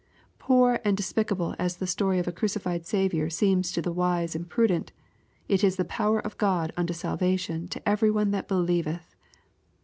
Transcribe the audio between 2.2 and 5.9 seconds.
a crucified Saviour seems to the wise and prudent, it is the